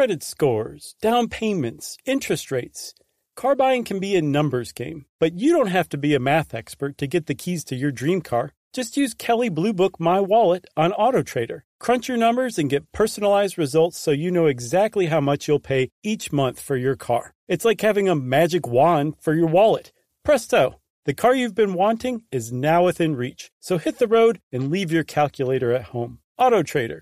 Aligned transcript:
credit 0.00 0.22
scores, 0.22 0.94
down 1.02 1.28
payments, 1.28 1.98
interest 2.06 2.50
rates. 2.50 2.94
Car 3.36 3.54
buying 3.54 3.84
can 3.84 4.00
be 4.00 4.16
a 4.16 4.22
numbers 4.22 4.72
game, 4.72 5.04
but 5.18 5.34
you 5.34 5.52
don't 5.52 5.66
have 5.66 5.90
to 5.90 5.98
be 5.98 6.14
a 6.14 6.18
math 6.18 6.54
expert 6.54 6.96
to 6.96 7.06
get 7.06 7.26
the 7.26 7.34
keys 7.34 7.62
to 7.62 7.76
your 7.76 7.92
dream 7.92 8.22
car. 8.22 8.52
Just 8.72 8.96
use 8.96 9.12
Kelley 9.12 9.50
Blue 9.50 9.74
Book 9.74 10.00
My 10.00 10.18
Wallet 10.18 10.64
on 10.74 10.92
AutoTrader. 10.92 11.64
Crunch 11.78 12.08
your 12.08 12.16
numbers 12.16 12.58
and 12.58 12.70
get 12.70 12.90
personalized 12.92 13.58
results 13.58 13.98
so 13.98 14.10
you 14.10 14.30
know 14.30 14.46
exactly 14.46 15.04
how 15.04 15.20
much 15.20 15.46
you'll 15.46 15.60
pay 15.60 15.90
each 16.02 16.32
month 16.32 16.58
for 16.58 16.76
your 16.76 16.96
car. 16.96 17.34
It's 17.46 17.66
like 17.66 17.82
having 17.82 18.08
a 18.08 18.14
magic 18.14 18.66
wand 18.66 19.16
for 19.20 19.34
your 19.34 19.48
wallet. 19.48 19.92
Presto! 20.24 20.80
The 21.04 21.12
car 21.12 21.34
you've 21.34 21.54
been 21.54 21.74
wanting 21.74 22.22
is 22.32 22.50
now 22.50 22.86
within 22.86 23.16
reach. 23.16 23.50
So 23.60 23.76
hit 23.76 23.98
the 23.98 24.08
road 24.08 24.40
and 24.50 24.70
leave 24.70 24.90
your 24.90 25.04
calculator 25.04 25.74
at 25.74 25.92
home. 25.92 26.20
AutoTrader. 26.40 27.00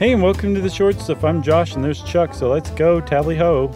Hey, 0.00 0.12
and 0.14 0.22
welcome 0.22 0.54
to 0.54 0.62
the 0.62 0.70
short 0.70 0.98
stuff. 0.98 1.22
I'm 1.24 1.42
Josh, 1.42 1.74
and 1.74 1.84
there's 1.84 2.02
Chuck. 2.04 2.32
So 2.32 2.48
let's 2.48 2.70
go, 2.70 3.02
tally 3.02 3.36
ho. 3.36 3.70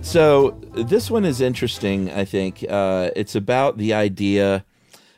So 0.00 0.58
this 0.72 1.10
one 1.10 1.26
is 1.26 1.42
interesting. 1.42 2.10
I 2.10 2.24
think 2.24 2.64
uh, 2.66 3.10
it's 3.14 3.34
about 3.34 3.76
the 3.76 3.92
idea, 3.92 4.64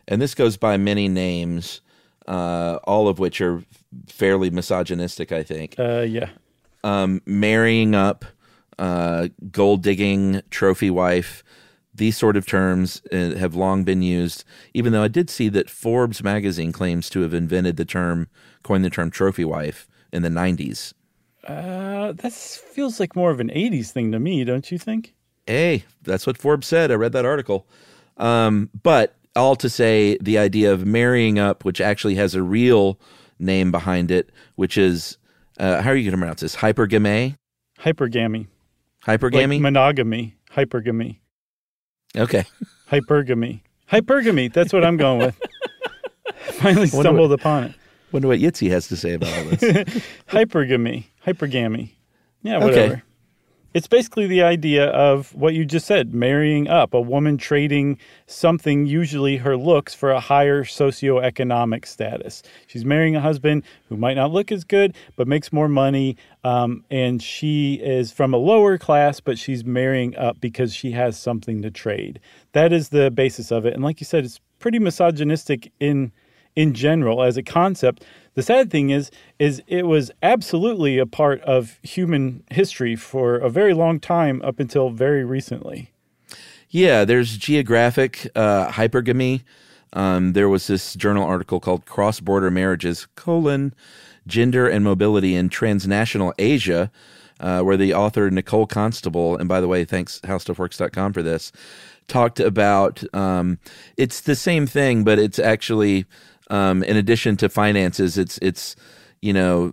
and 0.09 0.21
this 0.21 0.35
goes 0.35 0.57
by 0.57 0.77
many 0.77 1.09
names, 1.09 1.83
uh, 2.27 2.80
all 2.83 3.07
of 3.07 3.21
which 3.21 3.41
are 3.41 3.63
fairly 4.09 4.51
misogynistic. 4.51 5.30
I 5.30 5.45
think 5.45 5.77
Uh, 5.79 6.01
yeah. 6.01 6.30
um, 6.83 7.23
marrying 7.25 7.95
up, 7.95 8.25
uh, 8.77 9.29
gold 9.52 9.85
digging, 9.85 10.43
trophy 10.51 10.91
wife. 10.91 11.45
These 11.93 12.17
sort 12.17 12.37
of 12.37 12.47
terms 12.47 13.03
uh, 13.12 13.35
have 13.37 13.55
long 13.55 13.85
been 13.85 14.03
used. 14.03 14.45
Even 14.75 14.93
though 14.93 15.03
I 15.03 15.09
did 15.09 15.29
see 15.29 15.49
that 15.51 15.69
Forbes 15.69 16.23
magazine 16.23 16.73
claims 16.73 17.11
to 17.11 17.21
have 17.23 17.35
invented 17.35 17.77
the 17.77 17.85
term, 17.85 18.29
coined 18.63 18.85
the 18.85 18.91
term 18.91 19.11
trophy 19.11 19.45
wife 19.45 19.89
in 20.13 20.23
the 20.23 20.29
'90s. 20.29 20.95
Uh, 21.47 22.13
that 22.13 22.33
feels 22.33 23.01
like 23.01 23.16
more 23.16 23.30
of 23.30 23.41
an 23.41 23.49
80s 23.49 23.91
thing 23.91 24.13
to 24.13 24.21
me, 24.21 24.45
don't 24.45 24.71
you 24.71 24.79
think? 24.79 25.15
Hey, 25.46 25.85
that's 26.02 26.27
what 26.27 26.37
Forbes 26.37 26.66
said. 26.66 26.91
I 26.91 26.95
read 26.95 27.13
that 27.13 27.24
article. 27.24 27.66
Um, 28.18 28.68
but 28.83 29.16
all 29.35 29.57
to 29.57 29.68
say, 29.68 30.18
the 30.21 30.38
idea 30.38 30.73
of 30.73 30.85
marrying 30.87 31.38
up, 31.38 31.65
which 31.65 31.80
actually 31.80 32.16
has 32.16 32.35
a 32.35 32.43
real 32.43 33.01
name 33.38 33.71
behind 33.73 34.11
it, 34.11 34.30
which 34.57 34.77
is 34.77 35.16
uh, 35.59 35.83
how 35.83 35.91
are 35.91 35.96
you 35.96 36.05
going 36.05 36.13
to 36.13 36.18
pronounce 36.18 36.41
this? 36.41 36.57
Hypergamy. 36.57 37.37
Hypergamy. 37.79 38.46
Hypergamy. 39.07 39.49
Like 39.49 39.61
monogamy. 39.61 40.37
Hypergamy. 40.55 41.18
Okay. 42.16 42.45
Hypergamy. 42.91 43.61
Hypergamy. 43.91 44.53
That's 44.53 44.73
what 44.73 44.85
I'm 44.85 44.97
going 44.97 45.19
with. 45.19 45.41
Finally 46.55 46.87
stumbled 46.89 47.33
upon 47.33 47.65
it. 47.65 47.75
Wonder 48.13 48.29
what 48.29 48.39
Yitzy 48.39 48.71
has 48.71 48.89
to 48.89 48.97
say 48.97 49.15
about 49.15 49.33
all 49.39 49.45
this. 49.45 49.61
Hypergamy. 50.29 51.05
Hypergamy. 51.27 51.91
Yeah, 52.43 52.65
Okay. 52.65 53.02
It's 53.73 53.87
basically 53.87 54.26
the 54.26 54.43
idea 54.43 54.87
of 54.87 55.32
what 55.32 55.54
you 55.54 55.65
just 55.65 55.87
said 55.87 56.13
marrying 56.13 56.66
up, 56.66 56.93
a 56.93 57.01
woman 57.01 57.38
trading 57.38 57.99
something, 58.27 58.87
usually 58.87 59.37
her 59.37 59.57
looks, 59.57 59.95
for 59.95 60.10
a 60.10 60.18
higher 60.18 60.65
socioeconomic 60.65 61.87
status. 61.87 62.43
She's 62.66 62.85
marrying 62.85 63.15
a 63.15 63.21
husband 63.21 63.62
who 63.88 63.96
might 63.96 64.15
not 64.15 64.32
look 64.32 64.50
as 64.50 64.65
good, 64.65 64.97
but 65.15 65.28
makes 65.28 65.53
more 65.53 65.69
money. 65.69 66.16
Um, 66.43 66.84
and 66.91 67.22
she 67.22 67.75
is 67.75 68.10
from 68.10 68.34
a 68.34 68.38
lower 68.38 68.77
class, 68.77 69.21
but 69.21 69.38
she's 69.38 69.65
marrying 69.65 70.16
up 70.16 70.41
because 70.41 70.75
she 70.75 70.91
has 70.93 71.16
something 71.16 71.62
to 71.62 71.71
trade. 71.71 72.19
That 72.53 72.72
is 72.72 72.88
the 72.88 73.09
basis 73.12 73.53
of 73.53 73.66
it. 73.66 73.75
And 73.75 73.84
like 73.84 74.00
you 74.00 74.05
said, 74.05 74.25
it's 74.25 74.41
pretty 74.59 74.81
misogynistic 74.81 75.71
in 75.78 76.10
in 76.56 76.75
general 76.75 77.22
as 77.22 77.37
a 77.37 77.43
concept. 77.43 78.04
The 78.34 78.43
sad 78.43 78.70
thing 78.70 78.91
is 78.91 79.10
is 79.38 79.62
it 79.66 79.87
was 79.87 80.10
absolutely 80.22 80.98
a 80.98 81.06
part 81.06 81.41
of 81.43 81.78
human 81.82 82.44
history 82.50 82.97
for 82.97 83.37
a 83.37 83.50
very 83.50 83.75
long 83.75 84.00
time 84.00 84.41
up 84.43 84.60
until 84.60 84.91
very 84.91 85.25
recently. 85.25 85.91
yeah, 86.71 87.05
there's 87.05 87.37
geographic 87.37 88.28
uh, 88.37 88.69
hypergamy. 88.71 89.43
Um, 89.93 90.34
there 90.34 90.49
was 90.49 90.69
this 90.69 90.94
journal 90.94 91.25
article 91.25 91.59
called 91.60 91.84
"Cross 91.87 92.21
Border 92.21 92.50
Marriages: 92.50 93.06
colon 93.16 93.75
Gender 94.27 94.69
and 94.69 94.84
Mobility 94.84 95.34
in 95.34 95.49
Transnational 95.49 96.33
Asia," 96.39 96.91
uh, 97.41 97.62
where 97.62 97.77
the 97.77 97.93
author 97.94 98.31
Nicole 98.31 98.66
Constable, 98.66 99.37
and 99.37 99.49
by 99.49 99.60
the 99.60 99.66
way, 99.69 99.84
thanks 99.84 100.21
HowStuffWorks.com 100.21 101.12
for 101.12 101.22
this, 101.22 101.50
talked 102.06 102.39
about. 102.39 103.03
Um, 103.12 103.59
it's 103.97 104.21
the 104.21 104.37
same 104.37 104.66
thing, 104.69 105.03
but 105.03 105.19
it's 105.19 105.41
actually 105.41 106.05
um, 106.50 106.83
in 106.83 106.97
addition 106.97 107.37
to 107.38 107.49
finances, 107.49 108.19
it's 108.19 108.38
it's 108.43 108.77
you 109.22 109.33
know 109.33 109.72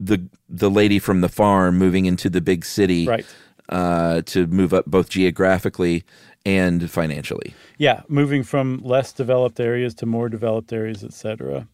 the 0.00 0.18
the 0.48 0.70
lady 0.70 0.98
from 0.98 1.20
the 1.20 1.28
farm 1.28 1.78
moving 1.78 2.06
into 2.06 2.30
the 2.30 2.40
big 2.40 2.64
city 2.64 3.06
Right. 3.06 3.26
uh, 3.68 4.22
to 4.26 4.46
move 4.46 4.72
up 4.74 4.86
both 4.86 5.08
geographically 5.10 6.04
and 6.44 6.90
financially. 6.90 7.54
Yeah, 7.78 8.02
moving 8.08 8.42
from 8.42 8.80
less 8.82 9.12
developed 9.12 9.60
areas 9.60 9.94
to 9.96 10.06
more 10.06 10.28
developed 10.28 10.72
areas, 10.72 11.04
etc. 11.04 11.68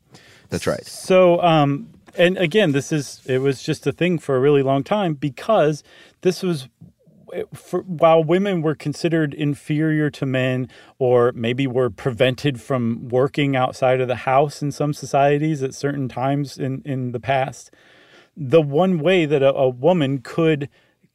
That's 0.48 0.66
right. 0.66 0.84
So, 0.86 1.40
um, 1.42 1.88
and 2.18 2.36
again, 2.38 2.72
this 2.72 2.92
is 2.92 3.20
it 3.26 3.38
was 3.38 3.62
just 3.62 3.86
a 3.86 3.92
thing 3.92 4.18
for 4.18 4.36
a 4.36 4.40
really 4.40 4.62
long 4.62 4.82
time 4.82 5.14
because 5.14 5.82
this 6.22 6.42
was 6.42 6.68
for, 7.54 7.80
while 7.80 8.22
women 8.22 8.62
were 8.62 8.74
considered 8.74 9.34
inferior 9.34 10.10
to 10.10 10.26
men 10.26 10.68
or 10.98 11.32
maybe 11.32 11.66
were 11.66 11.90
prevented 11.90 12.60
from 12.60 13.08
working 13.08 13.56
outside 13.56 14.00
of 14.00 14.08
the 14.08 14.16
house 14.16 14.62
in 14.62 14.72
some 14.72 14.92
societies 14.92 15.62
at 15.62 15.74
certain 15.74 16.08
times 16.08 16.58
in, 16.58 16.82
in 16.84 17.12
the 17.12 17.20
past, 17.20 17.70
the 18.36 18.62
one 18.62 18.98
way 18.98 19.26
that 19.26 19.42
a, 19.42 19.52
a 19.54 19.68
woman 19.68 20.18
could 20.18 20.68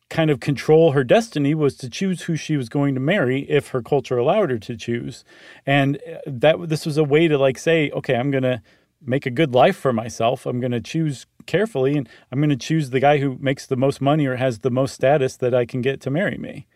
kind 0.09 0.31
of 0.31 0.39
control 0.39 0.93
her 0.93 1.03
destiny 1.03 1.53
was 1.53 1.75
to 1.75 1.89
choose 1.89 2.23
who 2.23 2.35
she 2.35 2.55
was 2.55 2.69
going 2.69 2.93
to 2.93 3.01
marry 3.01 3.41
if 3.49 3.69
her 3.69 3.81
culture 3.81 4.17
allowed 4.17 4.49
her 4.49 4.57
to 4.57 4.77
choose. 4.77 5.25
And 5.65 5.97
uh, 5.97 6.19
that 6.25 6.69
this 6.69 6.85
was 6.85 6.97
a 6.97 7.03
way 7.03 7.27
to 7.27 7.37
like 7.37 7.57
say 7.57 7.91
okay 7.91 8.15
i'm 8.15 8.31
going 8.31 8.43
to 8.43 8.61
make 9.05 9.25
a 9.25 9.31
good 9.31 9.53
life 9.53 9.77
for 9.77 9.93
myself 9.93 10.45
i'm 10.45 10.59
going 10.59 10.71
to 10.71 10.81
choose 10.81 11.25
carefully 11.45 11.95
and 11.95 12.09
i'm 12.31 12.39
going 12.39 12.49
to 12.49 12.55
choose 12.55 12.89
the 12.89 12.99
guy 12.99 13.17
who 13.17 13.37
makes 13.39 13.65
the 13.65 13.77
most 13.77 14.01
money 14.01 14.25
or 14.25 14.35
has 14.35 14.59
the 14.59 14.71
most 14.71 14.93
status 14.93 15.37
that 15.37 15.53
i 15.53 15.65
can 15.65 15.81
get 15.81 16.01
to 16.01 16.09
marry 16.09 16.37
me 16.37 16.67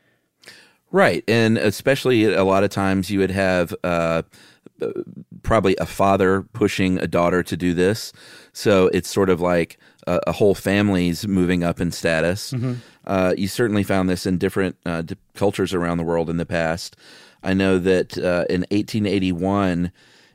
Right. 0.91 1.23
And 1.27 1.57
especially 1.57 2.25
a 2.25 2.43
lot 2.43 2.63
of 2.63 2.69
times 2.69 3.09
you 3.09 3.19
would 3.19 3.31
have 3.31 3.73
uh, 3.83 4.23
probably 5.43 5.75
a 5.77 5.85
father 5.85 6.41
pushing 6.53 6.97
a 6.99 7.07
daughter 7.07 7.43
to 7.43 7.57
do 7.57 7.73
this. 7.73 8.11
So 8.53 8.87
it's 8.87 9.09
sort 9.09 9.29
of 9.29 9.39
like 9.39 9.77
a, 10.05 10.19
a 10.27 10.31
whole 10.33 10.53
family's 10.53 11.25
moving 11.25 11.63
up 11.63 11.79
in 11.79 11.91
status. 11.91 12.53
Uh, 13.05 13.33
you 13.37 13.47
certainly 13.47 13.83
found 13.83 14.09
this 14.09 14.25
in 14.25 14.37
different 14.37 14.75
uh, 14.85 15.03
cultures 15.33 15.73
around 15.73 15.97
the 15.97 16.03
world 16.03 16.29
in 16.29 16.37
the 16.37 16.45
past. 16.45 16.97
I 17.41 17.53
know 17.53 17.79
that 17.79 18.17
uh, 18.17 18.45
in 18.49 18.61
1881, 18.69 19.91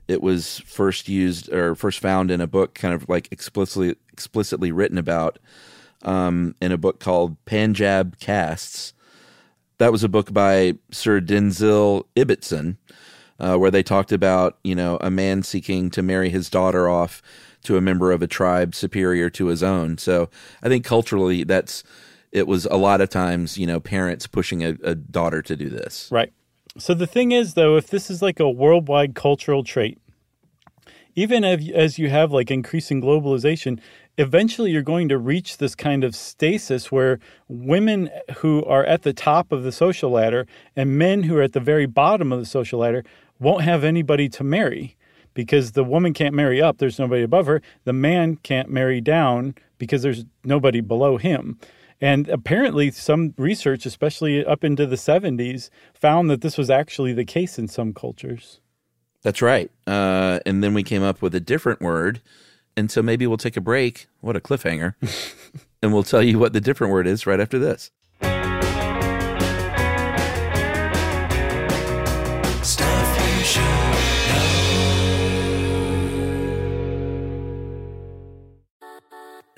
it 0.09 0.23
was 0.23 0.61
first 0.61 1.09
used 1.09 1.53
or 1.53 1.75
first 1.75 1.99
found 1.99 2.31
in 2.31 2.41
a 2.41 2.47
book, 2.47 2.75
kind 2.75 2.95
of 2.95 3.09
like 3.09 3.29
explicitly 3.31 3.97
explicitly 4.13 4.73
written 4.73 4.99
about 4.99 5.39
um, 6.03 6.55
in 6.61 6.73
a 6.73 6.79
book 6.79 7.01
called 7.01 7.37
Panjab 7.45 8.19
Castes. 8.19 8.93
That 9.79 9.93
was 9.93 10.05
a 10.05 10.09
book 10.09 10.33
by 10.33 10.75
Sir 10.91 11.21
Denzil 11.21 12.05
Ibbetson, 12.15 12.79
uh, 13.39 13.57
where 13.57 13.71
they 13.71 13.83
talked 13.83 14.13
about 14.13 14.59
you 14.63 14.75
know 14.75 14.99
a 15.01 15.11
man 15.11 15.43
seeking 15.43 15.91
to 15.91 16.03
marry 16.03 16.31
his 16.31 16.49
daughter 16.49 16.89
off 16.89 17.21
to 17.65 17.77
a 17.77 17.81
member 17.81 18.13
of 18.13 18.23
a 18.23 18.29
tribe 18.29 18.75
superior 18.75 19.29
to 19.31 19.47
his 19.47 19.63
own. 19.63 19.99
So 19.99 20.31
I 20.63 20.69
think 20.69 20.85
culturally, 20.85 21.43
that's 21.43 21.83
it 22.31 22.47
was 22.47 22.67
a 22.67 22.77
lot 22.77 23.01
of 23.01 23.11
times 23.11 23.59
you 23.59 23.67
know 23.67 23.81
parents 23.81 24.27
pushing 24.27 24.63
a, 24.63 24.77
a 24.85 24.95
daughter 24.95 25.43
to 25.43 25.57
do 25.57 25.69
this. 25.69 26.09
Right. 26.13 26.33
So 26.79 26.93
the 26.93 27.07
thing 27.07 27.33
is, 27.33 27.55
though, 27.55 27.77
if 27.77 27.87
this 27.87 28.11
is 28.11 28.21
like 28.21 28.39
a 28.39 28.51
worldwide 28.51 29.15
cultural 29.15 29.65
trait, 29.65 29.99
even 31.15 31.43
as, 31.43 31.69
as 31.71 31.99
you 31.99 32.11
have 32.11 32.33
like 32.33 32.51
increasing 32.51 33.01
globalization, 33.01 33.81
eventually 34.19 34.71
you're 34.71 34.83
going 34.83 35.09
to 35.09 35.17
reach 35.17 35.57
this 35.57 35.75
kind 35.75 36.05
of 36.05 36.15
stasis 36.15 36.93
where 36.93 37.19
women 37.49 38.11
who 38.39 38.63
are 38.65 38.85
at 38.85 39.03
the 39.03 39.15
top 39.15 39.53
of 39.53 39.63
the 39.63 39.73
social 39.73 40.11
ladder 40.11 40.47
and 40.75 40.99
men 40.99 41.23
who 41.23 41.37
are 41.39 41.43
at 41.43 41.55
the 41.55 41.61
very 41.61 41.87
bottom 41.87 42.33
of 42.33 42.39
the 42.39 42.47
social 42.47 42.81
ladder 42.81 43.03
won't 43.39 43.63
have 43.63 43.83
anybody 43.83 44.29
to 44.29 44.45
marry 44.45 44.97
because 45.33 45.73
the 45.73 45.85
woman 45.85 46.13
can't 46.13 46.35
marry 46.35 46.61
up, 46.61 46.79
there's 46.79 46.99
nobody 46.99 47.23
above 47.23 47.47
her. 47.47 47.61
The 47.85 47.93
man 47.93 48.37
can't 48.37 48.71
marry 48.71 49.01
down 49.01 49.55
because 49.79 50.03
there's 50.03 50.25
nobody 50.45 50.81
below 50.81 51.19
him. 51.19 51.59
And 52.01 52.29
apparently, 52.29 52.91
some 52.91 53.35
research, 53.39 53.87
especially 53.87 54.45
up 54.45 54.65
into 54.65 54.87
the 54.87 54.97
70s, 54.97 55.71
found 55.95 56.29
that 56.31 56.43
this 56.43 56.59
was 56.59 56.69
actually 56.69 57.13
the 57.13 57.25
case 57.25 57.59
in 57.59 57.69
some 57.69 57.95
cultures. 57.95 58.61
That's 59.23 59.41
right. 59.41 59.71
Uh, 59.87 60.41
and 60.45 60.63
then 60.63 60.75
we 60.75 60.83
came 60.83 61.03
up 61.03 61.23
with 61.23 61.35
a 61.35 61.41
different 61.41 61.81
word. 61.81 62.21
And 62.77 62.91
so 62.91 63.03
maybe 63.03 63.27
we'll 63.27 63.39
take 63.39 63.57
a 63.57 63.63
break. 63.63 64.07
What 64.21 64.37
a 64.37 64.41
cliffhanger. 64.41 64.95
and 65.83 65.93
we'll 65.93 66.03
tell 66.03 66.23
you 66.23 66.39
what 66.39 66.53
the 66.53 66.61
different 66.61 66.93
word 66.93 67.07
is 67.07 67.27
right 67.27 67.41
after 67.41 67.59
this. 67.59 67.91
Stuff 72.63 72.96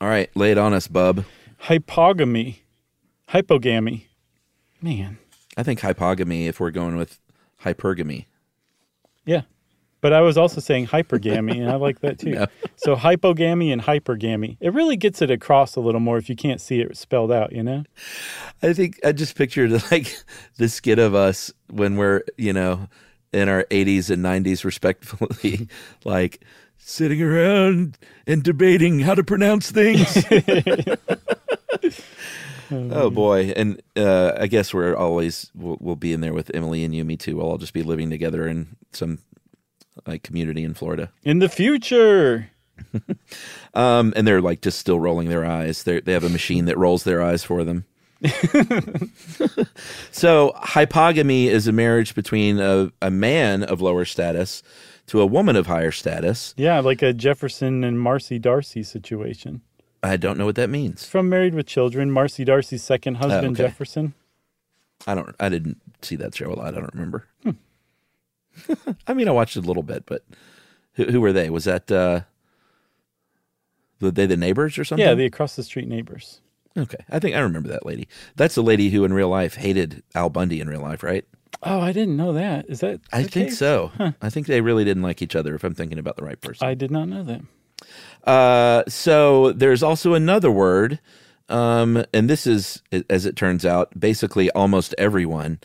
All 0.00 0.08
right, 0.08 0.30
lay 0.36 0.52
it 0.52 0.58
on 0.58 0.74
us, 0.74 0.86
bub. 0.86 1.24
Hypogamy. 1.64 2.58
Hypogamy. 3.30 4.04
Man. 4.80 5.18
I 5.56 5.62
think 5.64 5.80
hypogamy 5.80 6.46
if 6.46 6.60
we're 6.60 6.70
going 6.70 6.96
with 6.96 7.18
hypergamy. 7.64 8.26
Yeah. 9.24 9.42
But 10.00 10.12
I 10.12 10.20
was 10.20 10.38
also 10.38 10.60
saying 10.60 10.86
hypergamy, 10.86 11.60
and 11.60 11.68
I 11.68 11.74
like 11.76 12.00
that 12.00 12.20
too. 12.20 12.46
So 12.76 12.94
hypogamy 12.94 13.72
and 13.72 13.82
hypergamy. 13.82 14.56
It 14.60 14.72
really 14.72 14.96
gets 14.96 15.20
it 15.20 15.30
across 15.30 15.74
a 15.74 15.80
little 15.80 16.00
more 16.00 16.16
if 16.16 16.28
you 16.28 16.36
can't 16.36 16.60
see 16.60 16.80
it 16.80 16.96
spelled 16.96 17.32
out, 17.32 17.52
you 17.52 17.64
know? 17.64 17.82
I 18.62 18.72
think 18.72 19.00
I 19.04 19.12
just 19.12 19.34
pictured 19.34 19.72
like 19.90 20.16
the 20.56 20.68
skit 20.68 21.00
of 21.00 21.14
us 21.14 21.52
when 21.70 21.96
we're, 21.96 22.22
you 22.36 22.52
know, 22.52 22.88
in 23.32 23.48
our 23.48 23.64
80s 23.64 24.10
and 24.10 24.24
90s 24.24 24.64
respectively, 24.64 25.68
like 26.04 26.40
sitting 26.78 27.22
around 27.22 27.98
and 28.26 28.42
debating 28.42 29.00
how 29.00 29.14
to 29.14 29.22
pronounce 29.24 29.70
things. 29.70 30.24
oh 32.70 33.10
boy, 33.10 33.52
and 33.56 33.82
uh, 33.96 34.32
I 34.38 34.46
guess 34.46 34.72
we're 34.72 34.96
always 34.96 35.50
we'll, 35.54 35.76
we'll, 35.80 35.96
be 35.96 36.12
in 36.12 36.20
there 36.20 36.32
with 36.32 36.50
Emily 36.54 36.84
and 36.84 36.94
Yumi 36.94 37.18
too. 37.18 37.36
We'll 37.36 37.46
all 37.46 37.58
just 37.58 37.72
be 37.72 37.82
living 37.82 38.10
together 38.10 38.46
in 38.46 38.76
some 38.92 39.18
like 40.06 40.22
community 40.22 40.64
in 40.64 40.74
Florida 40.74 41.10
in 41.24 41.38
the 41.38 41.48
future. 41.48 42.50
um, 43.74 44.12
and 44.16 44.26
they're 44.26 44.40
like 44.40 44.60
just 44.60 44.78
still 44.78 45.00
rolling 45.00 45.28
their 45.28 45.44
eyes. 45.44 45.82
They 45.82 46.00
they 46.00 46.12
have 46.12 46.24
a 46.24 46.28
machine 46.28 46.66
that 46.66 46.78
rolls 46.78 47.04
their 47.04 47.22
eyes 47.22 47.44
for 47.44 47.64
them. 47.64 47.84
so 50.10 50.52
hypogamy 50.56 51.46
is 51.46 51.68
a 51.68 51.72
marriage 51.72 52.16
between 52.16 52.58
a, 52.58 52.90
a 53.00 53.12
man 53.12 53.62
of 53.62 53.80
lower 53.80 54.04
status 54.04 54.64
to 55.08 55.20
a 55.20 55.26
woman 55.26 55.56
of 55.56 55.66
higher 55.66 55.90
status. 55.90 56.54
Yeah, 56.56 56.80
like 56.80 57.02
a 57.02 57.12
Jefferson 57.12 57.82
and 57.82 57.98
Marcy 58.00 58.38
D'Arcy 58.38 58.82
situation. 58.82 59.62
I 60.02 60.16
don't 60.16 60.38
know 60.38 60.46
what 60.46 60.54
that 60.54 60.70
means. 60.70 61.04
From 61.04 61.28
Married 61.28 61.54
with 61.54 61.66
Children, 61.66 62.12
Marcy 62.12 62.44
D'Arcy's 62.44 62.82
second 62.82 63.16
husband, 63.16 63.48
oh, 63.48 63.50
okay. 63.50 63.62
Jefferson. 63.64 64.14
I 65.06 65.14
don't. 65.14 65.34
I 65.40 65.48
didn't 65.48 65.80
see 66.02 66.16
that 66.16 66.34
show 66.34 66.52
a 66.52 66.54
lot. 66.54 66.74
I 66.74 66.80
don't 66.80 66.94
remember. 66.94 67.26
Hmm. 67.42 67.50
I 69.06 69.14
mean, 69.14 69.28
I 69.28 69.32
watched 69.32 69.56
it 69.56 69.64
a 69.64 69.66
little 69.66 69.82
bit, 69.82 70.04
but 70.06 70.24
who, 70.94 71.04
who 71.04 71.20
were 71.20 71.32
they? 71.32 71.50
Was 71.50 71.64
that 71.64 71.90
uh, 71.90 72.22
were 74.00 74.10
they 74.10 74.26
the 74.26 74.36
neighbors 74.36 74.78
or 74.78 74.84
something? 74.84 75.06
Yeah, 75.06 75.14
the 75.14 75.24
across 75.24 75.56
the 75.56 75.62
street 75.62 75.88
neighbors. 75.88 76.40
Okay, 76.76 77.04
I 77.10 77.18
think 77.18 77.34
I 77.34 77.40
remember 77.40 77.68
that 77.70 77.86
lady. 77.86 78.08
That's 78.36 78.54
the 78.54 78.62
lady 78.62 78.90
who, 78.90 79.04
in 79.04 79.12
real 79.12 79.28
life, 79.28 79.54
hated 79.54 80.02
Al 80.14 80.30
Bundy 80.30 80.60
in 80.60 80.68
real 80.68 80.82
life, 80.82 81.02
right? 81.02 81.24
Oh, 81.62 81.80
I 81.80 81.92
didn't 81.92 82.16
know 82.16 82.32
that. 82.34 82.66
Is 82.68 82.80
that? 82.80 83.00
I 83.12 83.22
think 83.22 83.48
case? 83.48 83.58
so. 83.58 83.90
Huh. 83.96 84.12
I 84.22 84.30
think 84.30 84.46
they 84.46 84.60
really 84.60 84.84
didn't 84.84 85.02
like 85.02 85.22
each 85.22 85.34
other. 85.36 85.54
If 85.54 85.64
I'm 85.64 85.74
thinking 85.74 85.98
about 85.98 86.16
the 86.16 86.24
right 86.24 86.40
person, 86.40 86.66
I 86.66 86.74
did 86.74 86.90
not 86.90 87.08
know 87.08 87.22
that. 87.24 87.40
Uh, 88.24 88.82
so 88.88 89.52
there's 89.52 89.82
also 89.82 90.14
another 90.14 90.50
word, 90.50 91.00
um, 91.48 92.04
and 92.12 92.28
this 92.28 92.46
is, 92.46 92.82
as 93.08 93.24
it 93.26 93.36
turns 93.36 93.64
out, 93.64 93.98
basically 93.98 94.50
almost 94.50 94.94
everyone 94.98 95.60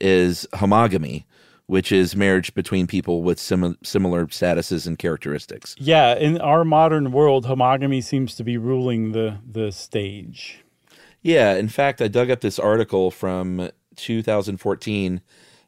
is 0.00 0.46
homogamy, 0.54 1.24
which 1.66 1.92
is 1.92 2.16
marriage 2.16 2.54
between 2.54 2.86
people 2.86 3.22
with 3.22 3.38
sim- 3.38 3.76
similar 3.82 4.26
statuses 4.26 4.86
and 4.86 4.98
characteristics. 4.98 5.76
Yeah, 5.78 6.14
in 6.14 6.40
our 6.40 6.64
modern 6.64 7.12
world, 7.12 7.46
homogamy 7.46 8.02
seems 8.02 8.34
to 8.36 8.44
be 8.44 8.56
ruling 8.56 9.12
the 9.12 9.38
the 9.48 9.70
stage. 9.72 10.64
Yeah, 11.20 11.54
in 11.54 11.68
fact, 11.68 12.00
I 12.00 12.08
dug 12.08 12.30
up 12.30 12.40
this 12.40 12.58
article 12.58 13.10
from 13.10 13.70
2014 13.98 15.20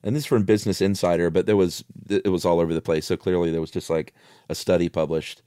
and 0.03 0.17
this 0.17 0.23
is 0.23 0.27
from 0.27 0.45
business 0.45 0.81
insider 0.81 1.31
but 1.31 1.47
there 1.47 1.57
was 1.57 1.85
it 2.09 2.29
was 2.29 2.45
all 2.45 2.61
over 2.61 2.75
the 2.75 2.81
place. 2.81 3.07
So 3.07 3.17
clearly 3.17 3.51
there 3.51 3.61
was 3.61 3.71
just 3.71 3.91
like 3.91 4.15
a 4.49 4.55
study 4.55 4.89
published. 4.89 5.43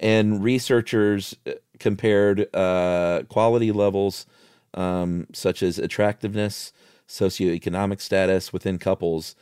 And 0.00 0.42
researchers 0.42 1.36
uh, 1.46 1.52
compared 1.78 2.54
uh, 2.54 3.22
quality 3.28 3.72
levels 3.72 4.26
um, 4.74 5.28
such 5.32 5.62
as 5.62 5.78
attractiveness 5.78 6.72
socioeconomic 7.08 8.00
status 8.00 8.52
within 8.52 8.78
couples 8.78 9.36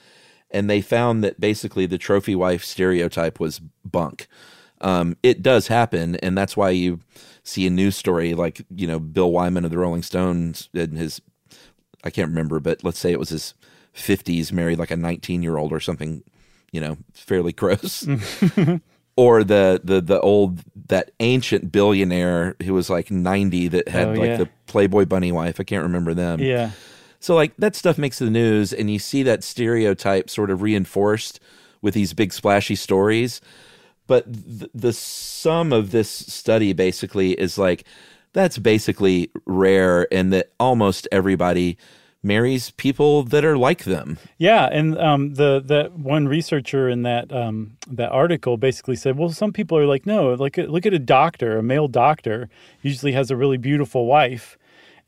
and 0.51 0.69
they 0.69 0.83
found 0.83 1.25
that 1.25 1.41
basically 1.41 1.87
the 1.87 1.97
trophy 1.97 2.35
wife 2.35 2.65
stereotype 2.65 3.41
was 3.41 3.61
bunk. 3.85 4.27
Um, 4.83 5.17
it 5.23 5.43
does 5.43 5.69
happen 5.69 6.17
and 6.17 6.37
that's 6.37 6.57
why 6.57 6.71
you 6.71 7.01
see 7.45 7.67
a 7.67 7.71
news 7.71 7.97
story 7.97 8.35
like 8.35 8.65
you 8.75 8.87
know 8.87 9.01
bill 9.01 9.33
wyman 9.33 9.65
of 9.65 9.71
the 9.71 9.79
rolling 9.79 10.03
stones 10.03 10.69
and 10.75 10.97
his 10.97 11.21
I 12.05 12.11
can't 12.11 12.29
remember, 12.29 12.61
but 12.61 12.83
let's 12.85 12.99
say 12.99 13.13
it 13.13 13.19
was 13.19 13.31
his 13.31 13.55
50s, 13.95 14.53
married 14.53 14.79
like 14.79 14.91
a 14.91 14.97
19 14.97 15.43
year 15.43 15.57
old 15.57 15.73
or 15.73 15.81
something, 15.81 16.23
you 16.71 16.81
know, 16.81 16.97
fairly 17.15 17.53
gross. 17.53 18.07
or 19.17 19.45
the 19.45 19.81
the 19.85 20.01
the 20.01 20.21
old 20.21 20.61
that 20.89 21.11
ancient 21.21 21.71
billionaire 21.71 22.57
who 22.65 22.73
was 22.73 22.89
like 22.89 23.11
90 23.11 23.69
that 23.69 23.89
had 23.89 24.09
oh, 24.09 24.13
like 24.13 24.29
yeah. 24.29 24.37
the 24.39 24.49
Playboy 24.67 25.05
bunny 25.05 25.33
wife. 25.33 25.61
I 25.61 25.65
can't 25.65 25.83
remember 25.83 26.15
them. 26.15 26.41
Yeah. 26.41 26.71
So 27.21 27.35
like 27.35 27.53
that 27.59 27.77
stuff 27.77 27.99
makes 27.99 28.19
the 28.19 28.31
news 28.31 28.73
and 28.73 28.91
you 28.91 28.99
see 28.99 29.23
that 29.23 29.45
stereotype 29.45 30.29
sort 30.29 30.51
of 30.51 30.63
reinforced 30.63 31.41
with 31.81 31.95
these 31.95 32.15
big 32.15 32.33
splashy 32.33 32.75
stories. 32.75 33.41
But 34.07 34.33
th- 34.33 34.71
the 34.75 34.93
sum 34.93 35.73
of 35.73 35.91
this 35.91 36.09
study 36.11 36.73
basically 36.73 37.33
is 37.33 37.59
like 37.59 37.85
that's 38.33 38.59
basically 38.59 39.31
rare 39.47 40.13
and 40.13 40.33
that 40.33 40.53
almost 40.59 41.09
everybody 41.13 41.77
marries 42.23 42.71
people 42.73 43.25
that 43.25 43.45
are 43.45 43.59
like 43.59 43.85
them. 43.85 44.19
Yeah, 44.39 44.69
and 44.71 44.97
um, 44.99 45.35
the 45.35 45.61
that 45.67 45.93
one 45.93 46.29
researcher 46.29 46.89
in 46.89 47.03
that 47.03 47.33
um, 47.33 47.77
that 47.89 48.11
article 48.11 48.57
basically 48.57 48.97
said, 48.97 49.17
well, 49.17 49.31
some 49.31 49.53
people 49.53 49.77
are 49.77 49.87
like, 49.87 50.07
no, 50.07 50.35
like 50.35 50.57
look 50.57 50.87
at 50.87 50.95
a 50.95 50.99
doctor, 50.99 51.59
a 51.59 51.63
male 51.63 51.89
doctor 51.89 52.49
usually 52.83 53.13
has 53.13 53.31
a 53.31 53.37
really 53.37 53.59
beautiful 53.59 54.07
wife. 54.07 54.57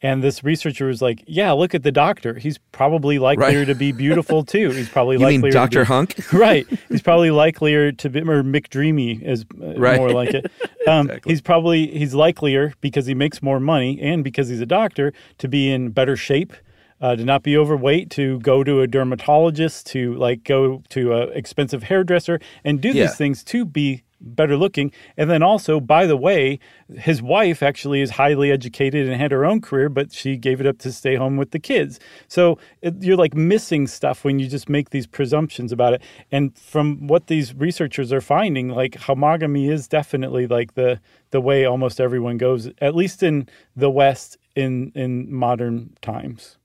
And 0.05 0.23
this 0.23 0.45
researcher 0.45 0.87
was 0.87 1.01
like, 1.01 1.25
"Yeah, 1.27 1.51
look 1.53 1.75
at 1.75 1.83
the 1.83 1.91
doctor. 1.91 2.35
He's 2.35 2.59
probably 2.73 3.19
likelier 3.19 3.61
Right. 3.61 3.67
to 3.69 3.75
be 3.75 3.91
beautiful 3.91 4.45
too. 4.55 4.71
He's 4.71 4.89
probably 4.89 5.17
You 5.17 5.27
mean 5.27 5.41
likelier 5.41 5.85
be- 5.85 5.89
Hunk? 5.89 6.15
right? 6.33 6.67
He's 6.91 7.03
probably 7.03 7.31
likelier 7.31 7.91
to 7.91 8.11
be 8.11 8.21
or 8.21 8.43
McDreamy 8.45 9.23
is 9.23 9.45
uh, 9.61 9.75
Right. 9.81 9.97
more 9.99 10.13
like 10.13 10.35
it. 10.35 10.53
Um, 10.87 11.11
He's 11.27 11.41
probably 11.41 11.87
he's 11.99 12.15
likelier 12.15 12.75
because 12.83 13.07
he 13.07 13.15
makes 13.15 13.43
more 13.43 13.59
money 13.59 13.99
and 14.01 14.23
because 14.23 14.49
he's 14.49 14.61
a 14.61 14.67
doctor 14.67 15.13
to 15.39 15.49
be 15.49 15.73
in 15.73 15.91
better 15.91 16.17
shape, 16.17 16.53
uh, 17.01 17.17
to 17.17 17.25
not 17.25 17.43
be 17.43 17.57
overweight, 17.57 18.11
to 18.11 18.39
go 18.41 18.63
to 18.63 18.83
a 18.83 18.87
dermatologist, 18.87 19.87
to 19.89 20.15
like 20.15 20.45
go 20.45 20.83
to 20.91 21.13
a 21.15 21.23
expensive 21.29 21.85
hairdresser 21.85 22.39
and 22.63 22.81
do 22.81 22.89
Yeah. 22.89 23.07
these 23.07 23.17
things 23.17 23.43
to 23.45 23.65
be 23.65 24.04
better 24.21 24.57
looking. 24.57 24.93
And 25.17 25.31
then 25.31 25.43
also, 25.43 25.81
by 25.81 26.07
the 26.07 26.17
way, 26.17 26.59
his 26.97 27.23
wife 27.23 27.63
actually 27.63 28.01
is 28.01 28.11
highly 28.11 28.51
educated 28.51 29.09
and 29.09 29.21
had 29.21 29.33
her 29.33 29.45
own 29.45 29.61
career, 29.61 29.89
but 29.89 30.13
she 30.13 30.37
gave 30.37 30.61
it 30.61 30.67
up 30.67 30.79
to 30.79 30.93
stay 30.93 31.17
home 31.17 31.37
with 31.37 31.51
the 31.51 31.59
kids. 31.59 32.01
So 32.29 32.59
it, 32.83 32.95
you're 33.03 33.17
like 33.17 33.35
missing 33.35 33.87
stuff 33.87 34.25
when 34.25 34.39
you 34.39 34.49
just 34.49 34.69
make 34.69 34.91
these 34.91 35.07
presumptions 35.07 35.73
about 35.73 35.95
it. 35.95 36.03
And 36.31 36.57
from 36.59 37.07
what 37.07 37.27
these 37.27 37.55
researchers 37.55 38.13
are 38.13 38.21
finding, 38.21 38.69
like 38.69 38.93
homogamy 38.93 39.71
is 39.71 39.89
definitely 39.89 40.47
like 40.47 40.75
the 40.75 41.01
the 41.31 41.41
way 41.41 41.65
almost 41.65 42.01
everyone 42.01 42.39
goes, 42.39 42.71
at 42.81 42.95
least 42.95 43.23
in 43.23 43.49
the 43.75 43.91
West 43.91 44.37
in 44.55 44.93
in 44.95 45.33
modern 45.33 45.97
times. 46.01 46.59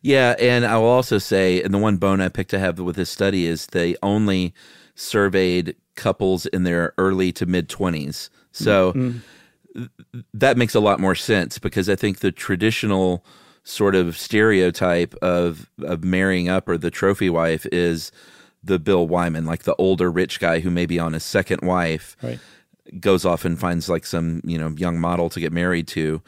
Yeah, 0.00 0.34
and 0.38 0.64
I 0.64 0.78
will 0.78 0.86
also 0.86 1.18
say, 1.18 1.62
and 1.62 1.72
the 1.72 1.78
one 1.78 1.96
bone 1.96 2.20
I 2.20 2.28
picked 2.28 2.50
to 2.50 2.58
have 2.58 2.78
with 2.78 2.96
this 2.96 3.10
study 3.10 3.46
is 3.46 3.66
they 3.68 3.96
only 4.02 4.52
surveyed 4.94 5.76
couples 5.94 6.46
in 6.46 6.64
their 6.64 6.92
early 6.98 7.32
to 7.32 7.46
mid 7.46 7.68
20s. 7.68 8.30
So 8.52 8.92
Mm. 8.92 9.20
th- 9.74 9.88
that 10.34 10.56
makes 10.56 10.74
a 10.74 10.80
lot 10.80 11.00
more 11.00 11.14
sense 11.14 11.58
because 11.58 11.88
I 11.88 11.96
think 11.96 12.18
the 12.20 12.32
traditional 12.32 13.24
sort 13.64 13.94
of 13.94 14.16
stereotype 14.18 15.14
of 15.22 15.70
of 15.82 16.02
marrying 16.04 16.48
up 16.48 16.68
or 16.68 16.76
the 16.76 16.90
trophy 16.90 17.30
wife 17.30 17.66
is 17.72 18.10
the 18.64 18.78
Bill 18.78 19.06
Wyman, 19.06 19.44
like 19.46 19.62
the 19.64 19.74
older 19.76 20.10
rich 20.10 20.38
guy 20.40 20.60
who 20.60 20.70
may 20.70 20.86
be 20.86 20.98
on 20.98 21.12
his 21.14 21.24
second 21.24 21.60
wife, 21.62 22.16
Right. 22.22 22.38
goes 23.00 23.24
off 23.24 23.44
and 23.44 23.58
finds 23.58 23.88
like 23.88 24.04
some 24.06 24.40
you 24.44 24.58
know 24.58 24.70
young 24.76 24.98
model 25.00 25.30
to 25.30 25.40
get 25.40 25.52
married 25.52 25.86
to. 25.88 26.22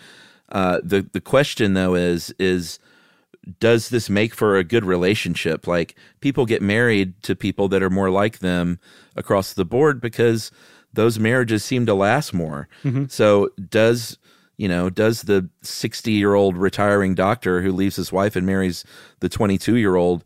Uh, 0.51 0.81
the 0.83 1.07
the 1.13 1.21
question 1.21 1.75
though 1.75 1.95
is 1.95 2.33
is 2.39 2.79
does 3.61 3.89
this 3.91 4.09
make 4.09 4.35
for 4.35 4.57
a 4.57 4.65
good 4.65 4.85
relationship? 4.85 5.67
Like 5.67 5.95
people 6.21 6.47
get 6.47 6.63
married 6.63 7.23
to 7.25 7.35
people 7.37 7.69
that 7.69 7.83
are 7.83 7.91
more 7.91 8.11
like 8.11 8.39
them 8.39 8.79
across 9.17 9.53
the 9.53 9.65
board 9.65 10.01
because 10.01 10.51
those 10.93 11.19
marriages 11.19 11.65
seem 11.65 11.87
to 11.87 11.95
last 11.95 12.33
more. 12.33 12.69
Mhm. 12.85 13.11
So 13.11 13.51
does 13.71 14.19
you 14.57 14.69
know 14.69 14.89
does 14.89 15.23
the 15.23 15.49
60 15.63 16.13
year 16.13 16.35
old 16.35 16.57
retiring 16.57 17.15
doctor 17.15 17.61
who 17.63 17.73
leaves 17.73 17.97
his 17.97 18.13
wife 18.13 18.37
and 18.37 18.47
marries 18.47 18.85
the 19.21 19.29
22 19.29 19.75
year 19.77 19.97
old 19.97 20.23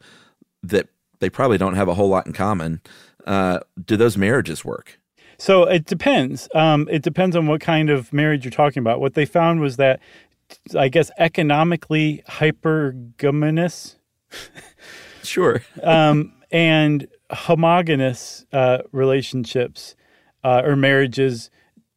that 0.63 0.89
they 1.21 1.31
probably 1.31 1.57
don't 1.57 1.77
have 1.77 1.89
a 1.89 1.95
whole 1.95 2.09
lot 2.11 2.27
in 2.27 2.33
common 2.35 2.81
uh, 3.27 3.61
do 3.87 3.97
those 3.97 4.19
marriages 4.19 4.65
work 4.67 4.99
So 5.39 5.63
it 5.65 5.87
depends. 5.87 6.49
Um, 6.55 6.89
it 6.91 7.03
depends 7.03 7.37
on 7.37 7.47
what 7.47 7.61
kind 7.63 7.91
of 7.91 8.13
marriage 8.13 8.45
you're 8.45 8.51
talking 8.51 8.81
about. 8.81 9.01
What 9.01 9.15
they 9.15 9.25
found 9.25 9.61
was 9.61 9.77
that, 9.77 10.01
I 10.77 10.89
guess, 10.89 11.11
economically 11.19 12.23
hypergamous 12.29 13.97
sure 15.23 15.63
um, 15.83 16.33
and 16.51 17.07
homogenous 17.31 18.47
uh, 18.53 18.79
relationships 18.93 19.97
uh, 20.45 20.63
or 20.65 20.77
marriages 20.77 21.51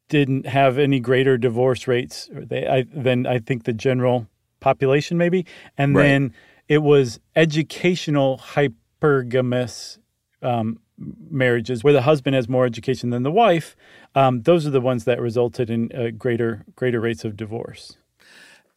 didn't 0.10 0.46
have 0.46 0.78
any 0.78 1.00
greater 1.00 1.38
divorce 1.38 1.88
rates 1.88 2.30
they, 2.34 2.68
I, 2.68 2.86
than 2.94 3.26
I 3.26 3.40
think 3.40 3.64
the 3.64 3.74
general 3.74 4.28
population, 4.60 5.18
maybe. 5.18 5.46
And 5.78 5.96
Right. 5.96 6.04
then 6.04 6.34
it 6.68 6.80
was 6.80 7.20
educational 7.36 8.38
hypergamous 8.38 10.00
um, 10.42 10.80
marriages 11.30 11.84
where 11.84 11.94
the 11.94 12.02
husband 12.02 12.36
has 12.36 12.50
more 12.50 12.66
education 12.66 13.10
than 13.10 13.24
the 13.24 13.32
wife. 13.32 13.76
Um, 14.16 14.42
those 14.42 14.68
are 14.68 14.70
the 14.72 14.82
ones 14.82 15.06
that 15.06 15.20
resulted 15.22 15.70
in 15.70 15.92
uh, 15.94 16.10
greater 16.18 16.66
greater 16.76 17.00
rates 17.00 17.24
of 17.24 17.38
divorce. 17.38 17.98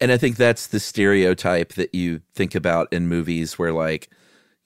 And 0.05 0.13
i 0.13 0.17
think 0.19 0.37
that's 0.37 0.67
the 0.69 0.79
stereotype 0.81 1.73
that 1.75 1.95
you 1.95 2.21
think 2.35 2.55
about 2.55 2.93
in 2.93 3.09
movies 3.09 3.59
where 3.59 3.73
like 3.73 4.09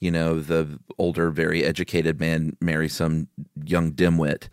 you 0.01 0.11
know 0.11 0.41
the 0.41 0.79
older 0.99 1.31
very 1.31 1.65
educated 1.65 2.21
man 2.21 2.57
marries 2.61 2.95
some 2.95 3.29
young 3.65 3.93
dimwit 3.93 4.49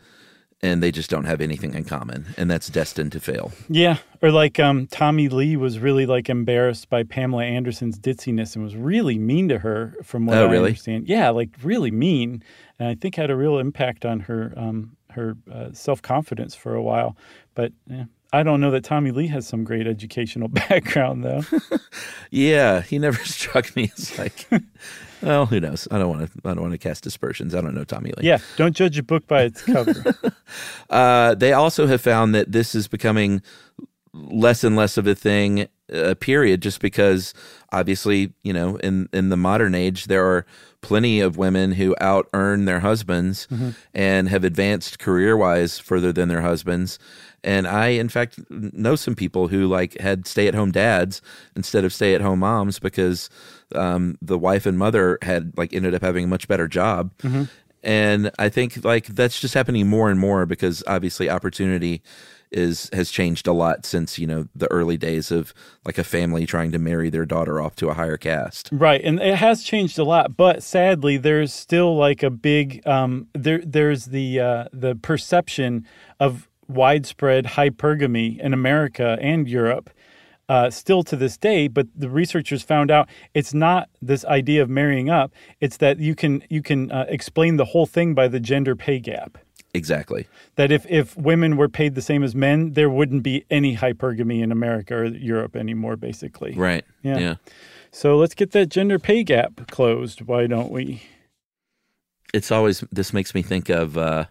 and 0.62 0.82
they 0.82 0.92
just 0.92 1.10
don't 1.10 1.26
have 1.26 1.42
anything 1.42 1.74
in 1.76 1.84
common 1.84 2.26
and 2.38 2.50
that's 2.50 2.70
destined 2.70 3.12
to 3.12 3.20
fail 3.20 3.52
Yeah, 3.70 3.98
or 4.22 4.32
like 4.32 4.60
um, 4.60 4.88
Tommy 4.88 5.28
Lee 5.30 5.58
was 5.58 5.80
really 5.80 6.06
like 6.06 6.30
embarrassed 6.30 6.90
by 6.90 7.04
Pamela 7.04 7.44
Anderson's 7.44 8.00
ditziness 8.00 8.56
and 8.56 8.64
was 8.64 8.76
really 8.76 9.20
mean 9.20 9.50
to 9.50 9.60
her, 9.60 9.96
from 10.04 10.26
what 10.26 10.38
Oh, 10.38 10.48
I 10.48 10.52
really? 10.52 10.70
understand. 10.70 11.08
Yeah, 11.08 11.30
like 11.30 11.50
really 11.62 11.92
mean, 11.92 12.42
and 12.80 12.88
I 12.88 12.96
think 12.96 13.16
had 13.16 13.30
a 13.30 13.36
real 13.36 13.60
impact 13.60 14.06
on 14.06 14.22
her 14.22 14.54
um, 14.56 14.96
her 15.12 15.36
uh, 15.52 15.70
self 15.74 16.02
confidence 16.02 16.56
for 16.56 16.74
a 16.74 16.82
while. 16.82 17.16
But 17.54 17.74
yeah, 17.88 18.06
I 18.34 18.44
don't 18.44 18.60
know 18.60 18.72
that 18.72 18.84
Tommy 18.84 19.12
Lee 19.12 19.28
has 19.28 19.48
some 19.48 19.64
great 19.64 19.88
educational 19.88 20.48
background 20.70 21.24
though. 21.24 21.44
yeah 22.32 22.82
he 22.82 23.00
never 23.00 23.18
struck 23.26 23.76
me 23.76 23.92
as 23.98 24.18
like 24.18 24.48
well 25.22 25.46
who 25.46 25.60
knows 25.60 25.88
i 25.92 25.98
don't 25.98 26.10
want 26.10 26.32
to 26.32 26.40
i 26.50 26.54
don't 26.54 26.62
want 26.62 26.74
to 26.74 26.78
cast 26.78 27.04
dispersions. 27.04 27.56
i 27.56 27.62
don't 27.62 27.74
know 27.74 27.84
tommy 27.84 28.12
lee 28.18 28.28
yeah, 28.28 28.40
don't 28.58 28.76
judge 28.76 28.98
a 28.98 29.04
book 29.04 29.28
by 29.28 29.44
its 29.44 29.62
cover. 29.62 30.16
Uh, 30.90 31.34
they 31.36 31.54
also 31.54 31.88
have 31.88 32.02
found 32.02 32.36
that 32.36 32.52
this 32.52 32.76
is 32.76 32.88
becoming 32.88 33.42
less 34.16 34.64
and 34.64 34.76
less 34.76 34.98
of 34.98 35.06
a 35.08 35.16
thing. 35.16 35.68
Uh, 35.94 36.16
period. 36.16 36.62
Just 36.64 36.80
because, 36.82 37.34
obviously, 37.72 38.34
you 38.44 38.52
know, 38.54 38.78
in 38.78 39.08
in 39.14 39.30
the 39.30 39.38
modern 39.38 39.76
age, 39.76 40.06
there 40.06 40.26
are 40.26 40.44
plenty 40.82 41.20
of 41.20 41.38
women 41.38 41.74
who 41.74 41.96
out 42.02 42.28
earn 42.34 42.66
their 42.66 42.80
husbands 42.80 43.48
Mhm. 43.52 43.76
and 43.94 44.30
have 44.30 44.44
advanced 44.44 44.98
career 44.98 45.38
wise 45.38 45.78
further 45.78 46.12
than 46.12 46.28
their 46.28 46.42
husbands. 46.42 46.98
And 47.44 47.68
I, 47.68 47.90
in 47.90 48.10
fact, 48.10 48.40
know 48.50 48.96
some 48.96 49.14
people 49.14 49.48
who 49.50 49.68
like 49.68 50.00
had 50.00 50.26
stay 50.26 50.48
at 50.48 50.56
home 50.56 50.72
dads 50.72 51.22
instead 51.56 51.84
of 51.86 51.94
stay 51.94 52.16
at 52.16 52.22
home 52.22 52.40
moms 52.40 52.80
because 52.80 53.30
um, 53.76 54.18
the 54.24 54.38
wife 54.40 54.66
and 54.66 54.80
mother 54.80 55.20
had 55.22 55.52
like 55.56 55.72
ended 55.74 55.94
up 55.94 56.02
having 56.02 56.24
a 56.26 56.28
much 56.28 56.48
better 56.48 56.68
job. 56.68 57.12
Mhm. 57.22 57.48
And 57.84 58.32
I 58.40 58.50
think 58.50 58.84
like 58.84 59.06
that's 59.08 59.40
just 59.40 59.54
happening 59.54 59.88
more 59.88 60.10
and 60.10 60.20
more 60.20 60.48
because 60.48 60.84
obviously 60.88 61.30
opportunity 61.30 62.02
is 62.56 62.90
has 62.94 63.12
changed 63.12 63.46
a 63.48 63.52
lot 63.54 63.86
since 63.86 64.18
you 64.18 64.26
know 64.26 64.48
the 64.56 64.72
early 64.72 64.98
days 64.98 65.30
of 65.30 65.54
like 65.84 65.98
a 65.98 66.04
family 66.04 66.46
trying 66.46 66.72
to 66.72 66.80
marry 66.80 67.10
their 67.10 67.26
daughter 67.26 67.62
off 67.62 67.76
to 67.76 67.90
a 67.90 67.94
higher 67.94 68.18
caste. 68.18 68.70
Right, 68.72 69.02
and 69.04 69.20
it 69.20 69.36
has 69.36 69.62
changed 69.62 70.00
a 70.00 70.04
lot, 70.04 70.38
but 70.38 70.64
sadly, 70.64 71.18
there's 71.18 71.54
still 71.54 71.96
like 71.96 72.24
a 72.24 72.30
big 72.30 72.82
um, 72.88 73.28
there. 73.34 73.62
There's 73.64 74.06
the 74.06 74.40
uh, 74.40 74.66
the 74.72 74.96
perception 74.96 75.86
of 76.20 76.48
widespread 76.68 77.46
hypergamy 77.46 78.40
in 78.40 78.54
America 78.54 79.18
and 79.22 79.48
Europe. 79.48 79.90
Uh, 80.48 80.70
still 80.70 81.02
to 81.02 81.16
this 81.16 81.38
day, 81.38 81.68
but 81.68 81.88
the 81.96 82.08
researchers 82.08 82.62
found 82.62 82.92
out 82.92 83.10
it's 83.34 83.52
not 83.52 83.90
this 84.00 84.24
idea 84.26 84.62
of 84.62 84.70
marrying 84.70 85.10
up. 85.10 85.34
It's 85.60 85.78
that 85.78 85.98
you 85.98 86.14
can 86.14 86.44
you 86.50 86.62
can 86.62 86.92
uh, 86.92 87.06
explain 87.10 87.58
the 87.58 87.66
whole 87.66 87.88
thing 87.88 88.14
by 88.14 88.28
the 88.28 88.40
gender 88.40 88.76
pay 88.76 89.00
gap. 89.00 89.40
Exactly. 89.76 90.28
That 90.56 90.72
if 90.72 90.86
if 90.90 91.18
women 91.18 91.58
were 91.58 91.70
paid 91.70 91.96
the 91.96 92.02
same 92.02 92.24
as 92.24 92.34
men, 92.34 92.74
there 92.74 92.90
wouldn't 92.90 93.24
be 93.24 93.46
any 93.50 93.76
hypergamy 93.76 94.42
in 94.42 94.52
America 94.52 94.96
or 94.96 95.06
Europe 95.06 95.56
anymore. 95.56 95.98
Basically, 95.98 96.54
Right. 96.54 96.86
Yeah. 97.04 97.18
Yeah. 97.18 97.36
So 97.92 98.18
let's 98.18 98.36
get 98.36 98.52
that 98.52 98.68
gender 98.68 99.00
pay 99.00 99.24
gap 99.24 99.68
closed. 99.72 100.22
Why 100.22 100.48
don't 100.48 100.72
we? 100.72 101.04
It's 102.34 102.52
always 102.52 102.84
this 102.92 103.14
makes 103.14 103.36
me 103.36 103.42
think 103.42 103.70
of 103.70 103.98
uh, 103.98 104.26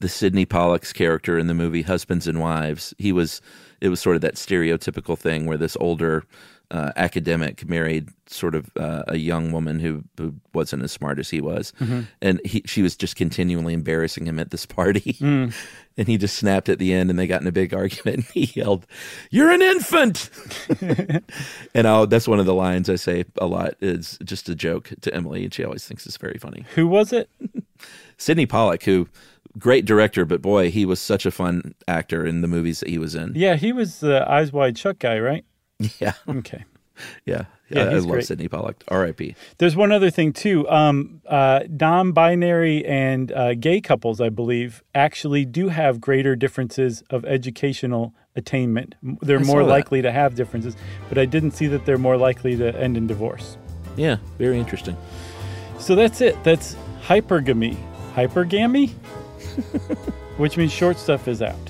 the 0.00 0.08
Sydney 0.08 0.46
Pollack's 0.46 0.92
character 0.92 1.38
in 1.38 1.46
the 1.46 1.54
movie 1.54 1.82
Husbands 1.82 2.26
and 2.26 2.40
Wives. 2.40 2.94
He 2.98 3.12
was 3.12 3.40
it 3.80 3.88
was 3.88 4.00
sort 4.00 4.16
of 4.16 4.22
that 4.22 4.34
stereotypical 4.34 5.18
thing 5.18 5.46
where 5.46 5.58
this 5.58 5.76
older 5.80 6.24
uh, 6.70 6.92
academic 6.96 7.68
married 7.68 8.08
sort 8.26 8.54
of 8.54 8.70
uh, 8.76 9.02
a 9.08 9.16
young 9.16 9.50
woman 9.50 9.80
who, 9.80 10.04
who 10.16 10.34
wasn't 10.54 10.82
as 10.84 10.92
smart 10.92 11.18
as 11.18 11.30
he 11.30 11.40
was, 11.40 11.72
Mhm. 11.80 12.06
and 12.22 12.40
he, 12.44 12.62
she 12.66 12.80
was 12.82 12.96
just 12.96 13.16
continually 13.16 13.74
embarrassing 13.74 14.26
him 14.26 14.38
at 14.38 14.50
this 14.50 14.66
party. 14.66 15.16
Mm. 15.20 15.52
And 15.98 16.08
he 16.08 16.16
just 16.16 16.36
snapped 16.38 16.70
at 16.70 16.78
the 16.78 16.94
end, 16.94 17.10
and 17.10 17.18
they 17.18 17.26
got 17.26 17.42
in 17.42 17.46
a 17.46 17.52
big 17.52 17.74
argument. 17.82 18.16
And 18.18 18.24
he 18.32 18.44
yelled, 18.58 18.86
"You're 19.30 19.50
an 19.50 19.60
infant!" 19.60 20.30
and 21.74 21.86
I'll, 21.86 22.06
that's 22.06 22.26
one 22.28 22.40
of 22.40 22.46
the 22.46 22.54
lines 22.54 22.88
I 22.88 22.96
say 22.96 23.24
a 23.36 23.46
lot. 23.46 23.74
Is 23.80 24.18
just 24.24 24.48
a 24.48 24.54
joke 24.54 24.90
to 25.02 25.12
Emily, 25.14 25.44
and 25.44 25.52
she 25.52 25.62
always 25.64 25.84
thinks 25.84 26.06
it's 26.06 26.16
very 26.16 26.38
funny. 26.38 26.64
Who 26.74 26.86
was 26.86 27.12
it? 27.12 27.28
Sydney 28.16 28.46
Pollack, 28.46 28.84
who 28.84 29.08
great 29.58 29.84
director, 29.84 30.24
but 30.24 30.40
boy, 30.40 30.70
he 30.70 30.86
was 30.86 31.00
such 31.00 31.26
a 31.26 31.30
fun 31.30 31.74
actor 31.88 32.24
in 32.24 32.40
the 32.40 32.48
movies 32.48 32.80
that 32.80 32.88
he 32.88 32.96
was 32.98 33.14
in. 33.14 33.32
Yeah, 33.34 33.56
he 33.56 33.72
was 33.72 34.00
the 34.00 34.26
Eyes 34.30 34.52
Wide 34.52 34.78
Shut 34.78 34.98
guy, 35.00 35.18
right? 35.18 35.44
Yeah. 36.00 36.12
Okay. 36.28 36.64
Yeah. 37.24 37.44
Yeah, 37.70 37.84
I, 37.84 37.86
I 37.86 37.94
love 37.98 38.08
great. 38.08 38.26
Sydney 38.26 38.48
Pollack. 38.48 38.82
R.I.P. 38.88 39.34
There's 39.58 39.76
one 39.76 39.92
other 39.92 40.10
thing 40.10 40.32
too. 40.32 40.68
Um, 40.68 41.20
uh, 41.26 41.60
non-binary 41.68 42.84
and 42.84 43.30
uh, 43.32 43.54
gay 43.54 43.80
couples, 43.80 44.20
I 44.20 44.28
believe, 44.28 44.82
actually 44.94 45.44
do 45.44 45.68
have 45.68 46.00
greater 46.00 46.34
differences 46.34 47.02
of 47.10 47.24
educational 47.24 48.12
attainment. 48.34 48.96
They're 49.22 49.38
I 49.38 49.44
more 49.44 49.62
likely 49.62 50.02
to 50.02 50.10
have 50.10 50.34
differences, 50.34 50.76
but 51.08 51.16
I 51.16 51.26
didn't 51.26 51.52
see 51.52 51.68
that 51.68 51.86
they're 51.86 51.96
more 51.98 52.16
likely 52.16 52.56
to 52.56 52.76
end 52.76 52.96
in 52.96 53.06
divorce. 53.06 53.56
Yeah, 53.96 54.16
very 54.38 54.58
interesting. 54.58 54.96
So 55.78 55.94
that's 55.94 56.20
it. 56.20 56.42
That's 56.42 56.76
hypergamy. 57.02 57.76
Hypergamy, 58.14 58.90
which 60.38 60.56
means 60.56 60.72
short 60.72 60.98
stuff 60.98 61.28
is 61.28 61.40
out. 61.40 61.69